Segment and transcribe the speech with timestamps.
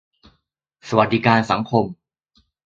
[0.87, 1.85] สวัสดิการสังคม